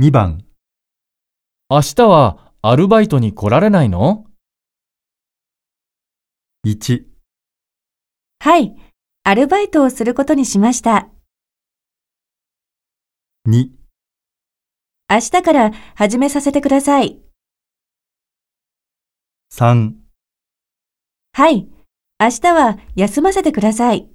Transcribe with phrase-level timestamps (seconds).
[0.00, 0.44] 2番、
[1.68, 4.26] 明日はアルバイトに来られないの
[6.64, 7.02] ？1、
[8.38, 8.76] はい、
[9.24, 11.08] アルバイトをすることにしました。
[13.48, 13.70] 2、
[15.10, 17.20] 明日から始めさせてください。
[19.52, 19.94] 3
[21.32, 21.68] はい、
[22.20, 24.08] 明日は休ませてください。